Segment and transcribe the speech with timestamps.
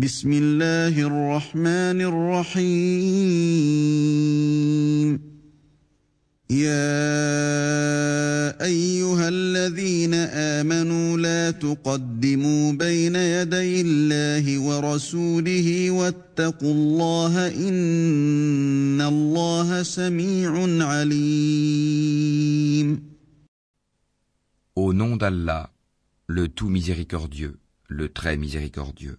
[0.00, 2.68] بسم الله الرحمن الرحيم
[6.50, 7.04] يا
[8.64, 10.14] أيها الذين
[10.54, 20.52] آمنوا لا تقدموا بين يدي الله ورسوله واتقوا الله إن الله سميع
[20.86, 22.38] عليم
[24.76, 25.72] Au nom d'Allah,
[26.28, 27.58] le tout miséricordieux,
[27.88, 29.18] le très miséricordieux.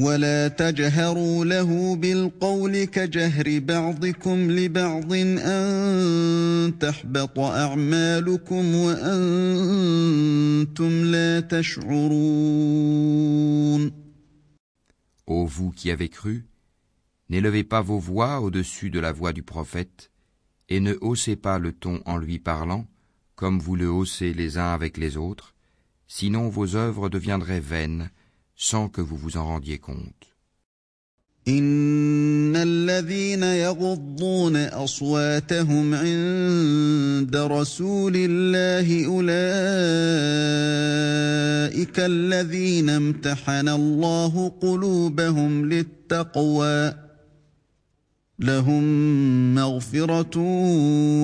[0.00, 9.04] ولا تجهروا له بالقول كجهر بعضكم لبعض ان تحبط اعمالكم وانتم
[11.04, 12.86] لا تشعرون
[15.28, 16.46] Ô vous qui avez cru,
[17.30, 20.12] n'élevez pas vos voix au-dessus de la voix du prophète,
[20.68, 22.86] et ne haussez pas le ton en lui parlant,
[23.34, 25.54] comme vous le haussez les uns avec les autres,
[26.06, 28.10] sinon vos œuvres deviendraient vaines,
[28.69, 30.27] sans que vous vous en rendiez compte.
[31.47, 39.29] ان الذين يغضون اصواتهم عند رسول الله اولئك
[41.99, 46.93] الذين امتحن الله قلوبهم للتقوى
[48.39, 48.83] لهم
[49.55, 50.37] مغفره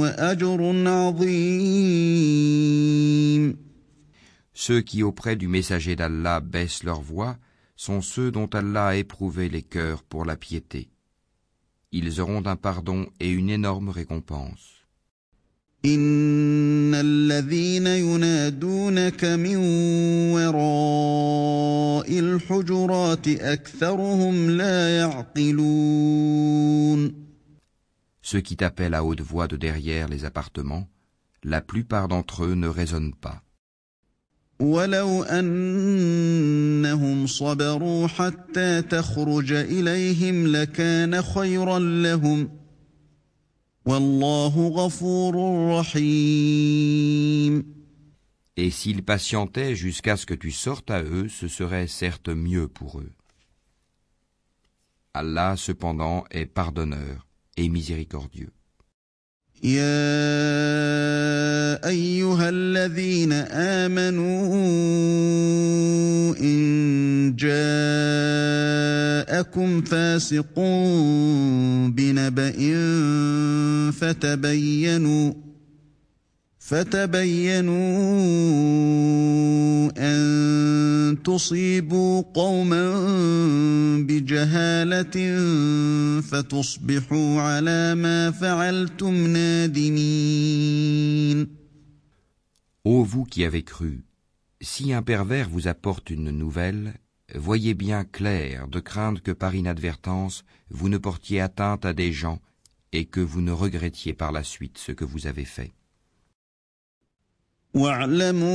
[0.01, 2.07] واجر عظيم
[4.56, 7.38] Ceux qui auprès du messager d'Allah baissent leur voix
[7.76, 10.90] sont ceux dont Allah a éprouvé les cœurs pour la piété.
[11.90, 14.82] Ils auront un pardon et une énorme récompense.
[15.84, 19.56] ان الذين ينادونك من
[20.32, 26.42] وراء الحجرات اكثرهم لا يعقلون
[28.24, 30.86] Ceux qui t'appellent à haute voix de derrière les appartements,
[31.42, 33.42] la plupart d'entre eux ne raisonnent pas.
[34.60, 42.50] ولو انهم صبروا حتى تخرج اليهم لكان خيرا لهم
[43.86, 45.34] والله غفور
[45.78, 47.64] رحيم
[48.56, 53.00] Et s'ils patientaient jusqu'à ce que tu sortes à eux, ce serait certes mieux pour
[53.00, 53.10] eux.
[55.14, 57.26] Allah cependant est pardonneur
[57.56, 58.52] et miséricordieux.
[59.63, 59.87] يا
[61.89, 64.55] أيها الذين آمنوا
[66.39, 67.61] إن جاءكم
[69.81, 70.59] فاسق
[71.89, 72.53] بنبأ
[73.91, 75.33] فتبينوا
[76.72, 77.72] فتبينوا
[79.98, 82.84] ان تصيبوا قوما
[84.08, 85.40] بجهاله
[86.20, 90.42] فتصبحوا على ما فعلتم نادمين
[92.84, 94.02] Ô vous qui avez cru,
[94.60, 96.94] si un pervers vous apporte une nouvelle,
[97.34, 102.40] voyez bien clair de craindre que par inadvertance vous ne portiez atteinte à des gens
[102.92, 105.72] et que vous ne regrettiez par la suite ce que vous avez fait.
[107.73, 108.47] واعلموا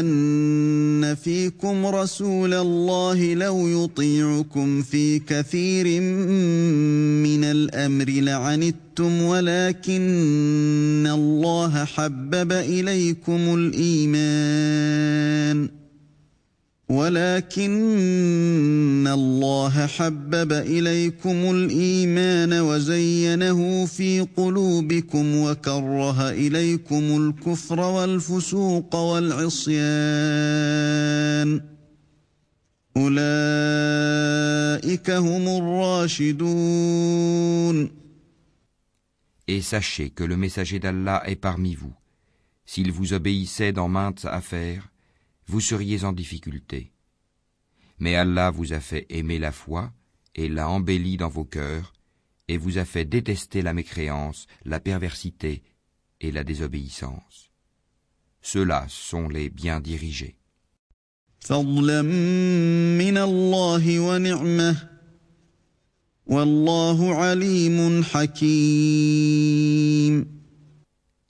[0.00, 6.00] أن فيكم رسول الله لو يطيعكم في كثير
[7.22, 15.06] من الأمر لعنتم ولكن الله حبب إليكم الإيمان.
[16.88, 17.76] ولكن
[19.06, 29.80] الله حبب إليكم الإيمان وزينه في قلوبكم وكره إليكم الكفر والفسوق والعصيان
[32.96, 33.20] أولئك
[35.10, 36.76] هم الراشدون
[39.48, 41.94] Et sachez que le messager d'Allah est parmi vous.
[42.64, 44.88] S'il vous obéissait dans maintes affaires,
[45.46, 46.92] vous seriez en difficulté.
[47.98, 49.92] Mais Allah vous a fait aimer la foi
[50.34, 51.92] et l'a embellie dans vos cœurs,
[52.48, 55.62] et vous a fait détester la mécréance, la perversité
[56.20, 57.50] et la désobéissance.
[58.42, 60.36] Ceux-là sont les bien dirigés.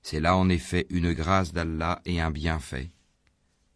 [0.03, 2.91] C'est là en effet une grâce d'Allah et un bienfait.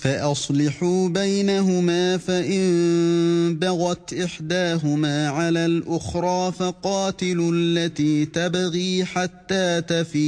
[0.00, 10.20] فأصلحوا بينهما فإن بغت إحداهما على الأخرى فقاتلوا التي تبغي حتى تفيء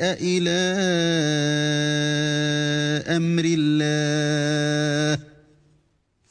[0.00, 0.76] إلى
[3.16, 5.22] أمر الله.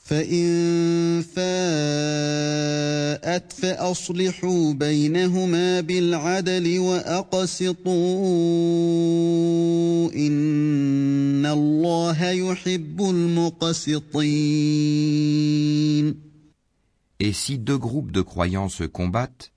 [0.05, 3.05] فإن فاءت
[3.52, 7.90] فأصلحوا بينهما بالعدل وأقسطوا
[10.14, 14.31] إن الله يحب المقسطين
[17.22, 19.52] Et si deux groupes de croyants se combattent,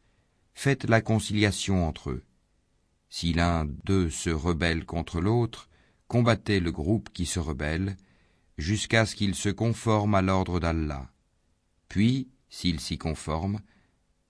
[0.53, 2.23] faites la conciliation entre eux.
[3.09, 5.69] Si l'un d'eux se rebelle contre l'autre,
[6.09, 7.95] combattez le groupe qui se rebelle,
[8.57, 11.07] jusqu'à ce qu'il se conforme à l'ordre d'Allah.
[11.87, 13.60] Puis, s'il s'y conforme,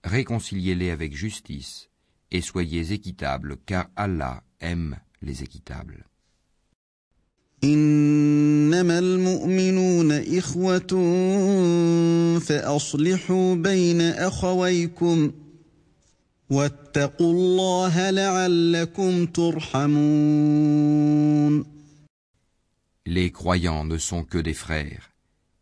[0.05, 1.89] réconciliez-les avec justice
[2.31, 6.05] et soyez équitables, car Allah aime les équitables.
[23.07, 25.11] Les croyants ne sont que des frères.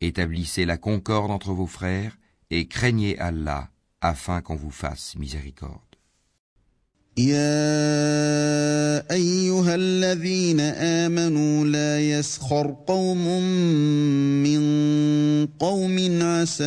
[0.00, 2.17] Établissez la concorde entre vos frères
[2.50, 3.69] et craignez Allah
[4.01, 5.91] afin qu'on vous fasse miséricorde.
[7.18, 13.41] يا ايها الذين امنوا لا يسخر قوم
[14.44, 14.62] من
[15.59, 16.63] قوم عسى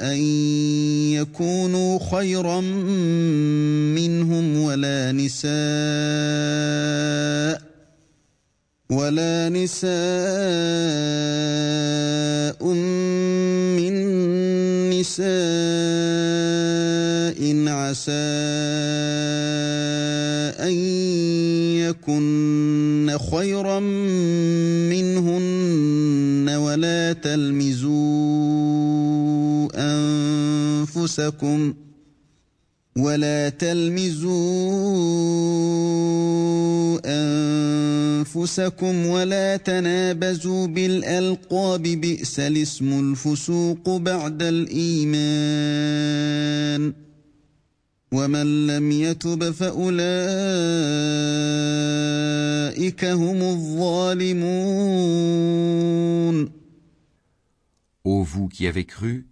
[0.00, 0.18] ان
[1.16, 2.60] يكونوا خيرا
[3.96, 5.52] منهم ولا نساء
[8.90, 9.92] ولا نساء
[12.62, 13.05] من
[14.99, 15.27] نساء
[17.67, 18.11] عسى
[20.59, 20.73] أن
[21.77, 23.79] يكن خيرا
[24.89, 27.97] منهن ولا تلمزوا
[29.75, 31.73] أنفسكم
[32.97, 34.27] ولا تلمزوا
[37.05, 45.93] أنفسكم ولا تنابزوا بالألقاب بئس الاسم الفسوق بعد الإيمان
[48.11, 49.95] ومن لم يتب فأولئك
[53.05, 55.07] هم الظالمون
[58.07, 59.27] Ô vous qui avez cru,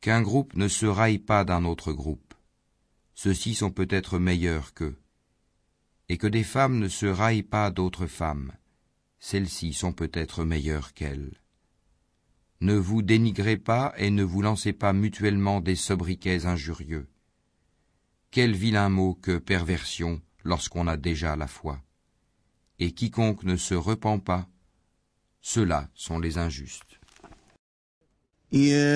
[0.00, 2.29] qu'un groupe ne se raille pas d'un autre groupe.
[3.22, 4.98] Ceux-ci sont peut-être meilleurs qu'eux.
[6.08, 8.54] Et que des femmes ne se raillent pas d'autres femmes.
[9.18, 11.34] Celles-ci sont peut-être meilleures qu'elles.
[12.62, 17.10] Ne vous dénigrez pas et ne vous lancez pas mutuellement des sobriquets injurieux.
[18.30, 21.84] Quel vilain mot que perversion lorsqu'on a déjà la foi.
[22.78, 24.48] Et quiconque ne se repent pas,
[25.42, 26.99] ceux-là sont les injustes.
[28.52, 28.90] يا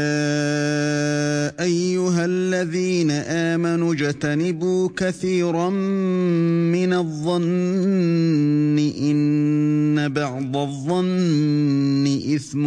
[1.62, 12.66] أيها الذين آمنوا اجتنبوا كثيرا من الظن إن بعض الظن إثم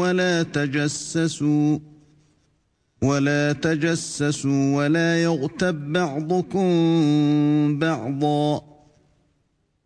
[0.00, 1.78] ولا تجسسوا
[3.02, 6.68] ولا تجسسوا ولا يغتب بعضكم
[7.78, 8.71] بعضا.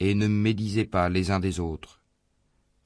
[0.00, 2.02] et ne médisez pas les uns des autres.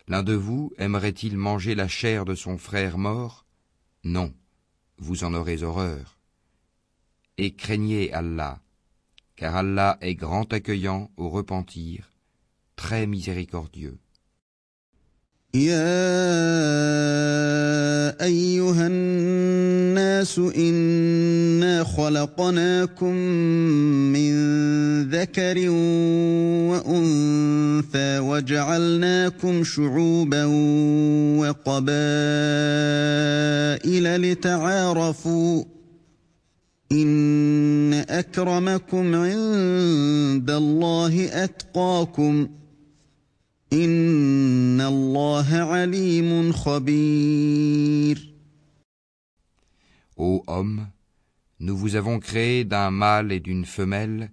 [0.08, 3.46] L'un de vous aimerait-il manger la chair de son frère mort?
[4.04, 4.34] Non,
[4.98, 6.18] vous en aurez horreur.
[7.38, 8.60] Et craignez Allah,
[9.36, 12.12] car Allah est grand accueillant au repentir,
[12.76, 13.98] très miséricordieux.
[15.54, 15.90] يا
[18.24, 23.14] أيها الناس إنا خلقناكم
[24.14, 24.32] من
[25.10, 25.68] ذكر
[26.70, 30.44] وأنثى وجعلناكم شعوبا
[31.40, 31.90] وقبائل
[34.22, 35.64] لتعارفوا
[36.92, 42.48] إن أكرمكم عند الله أتقاكم
[50.16, 50.88] Ô homme,
[51.60, 54.32] nous vous avons créé d'un mâle et d'une femelle,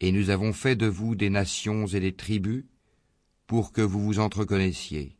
[0.00, 2.64] et nous avons fait de vous des nations et des tribus,
[3.46, 5.18] pour que vous vous entreconnaissiez.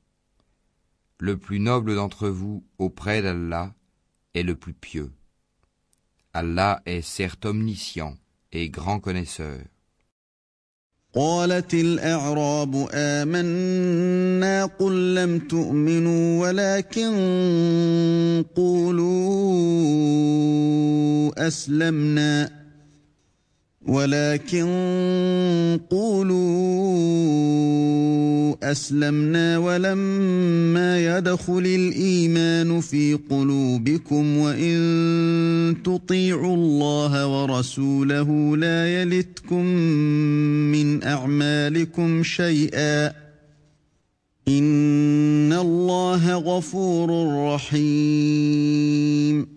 [1.18, 3.74] Le plus noble d'entre vous auprès d'Allah
[4.32, 5.12] est le plus pieux.
[6.32, 8.16] Allah est certes omniscient
[8.50, 9.60] et grand connaisseur.
[11.14, 17.14] قالت الأعراب آمنا قل لم تؤمنوا ولكن
[18.56, 19.08] قولوا
[21.46, 22.50] أسلمنا
[23.86, 24.68] ولكن
[25.90, 27.77] قولوا
[28.67, 39.65] أسلمنا ولما يدخل الإيمان في قلوبكم وإن تطيعوا الله ورسوله لا يلتكم
[40.75, 43.07] من أعمالكم شيئا
[44.47, 47.09] إن الله غفور
[47.53, 49.47] رحيم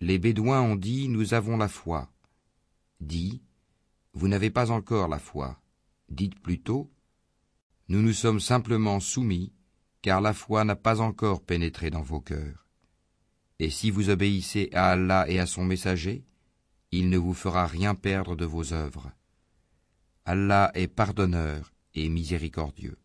[0.00, 2.08] Les Bédouins ont dit Nous avons la foi.
[3.00, 3.40] Dit
[4.12, 5.56] Vous n'avez pas encore la foi.
[6.10, 6.90] Dites plutôt
[7.89, 9.51] nous nous sommes simplement soumis,
[10.03, 12.67] car la foi n'a pas encore pénétré dans vos cœurs.
[13.57, 16.23] Et si vous obéissez à Allah et à son messager,
[16.91, 19.11] il ne vous fera rien perdre de vos œuvres.
[20.23, 22.97] Allah est pardonneur et miséricordieux.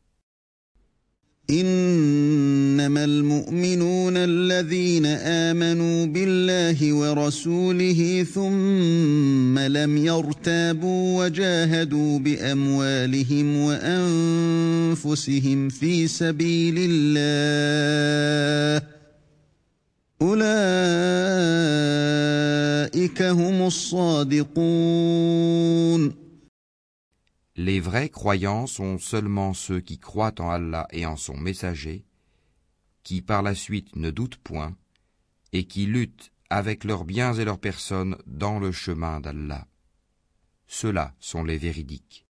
[1.50, 13.56] إنما المؤمنون الذين آمنوا بالله ورسوله ثم لم يرتابوا وجاهدوا بأموالهم
[14.96, 18.86] وأنفسهم في سبيل الله
[20.22, 20.42] أولئك
[23.22, 24.54] هم الصادقون
[27.56, 32.04] Les vrais croyants sont seulement ceux qui croient en Allah et en son messager,
[33.04, 34.74] qui par la suite ne doutent point,
[35.52, 39.68] et qui luttent avec leurs biens et leurs personnes dans le chemin d'Allah.
[40.66, 42.26] Ceux-là sont les véridiques.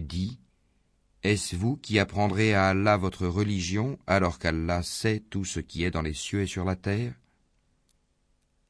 [0.00, 0.38] Dis,
[1.22, 5.90] est-ce vous qui apprendrez à Allah votre religion alors qu'Allah sait tout ce qui est
[5.90, 7.14] dans les cieux et sur la terre?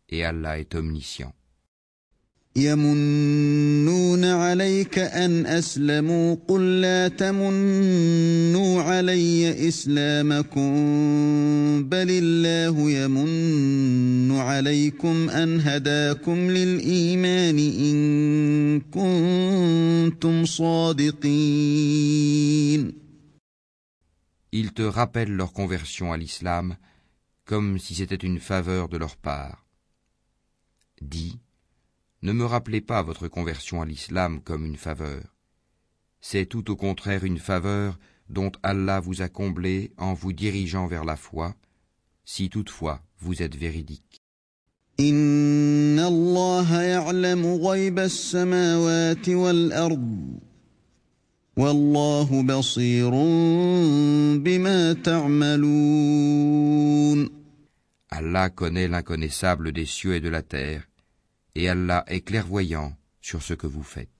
[0.08, 1.34] Et Allah est omniscient.
[2.56, 10.72] يمنون عليك أن أسلموا قل لا تمنوا علي إسلامكم
[11.88, 21.94] بل الله يمن عليكم أن هداكم للإيمان إن كنتم صادقين
[24.52, 26.76] Ils te rappellent leur conversion à l'islam
[27.44, 29.66] comme si c'était une faveur de leur part.
[31.02, 31.40] Dis,
[32.24, 35.22] Ne me rappelez pas votre conversion à l'islam comme une faveur.
[36.22, 37.98] C'est tout au contraire une faveur
[38.30, 41.54] dont Allah vous a comblé en vous dirigeant vers la foi,
[42.24, 44.22] si toutefois vous êtes véridique.
[58.10, 60.88] Allah connaît l'inconnaissable des cieux et de la terre,
[61.54, 64.13] et Allah est clairvoyant sur ce que vous faites.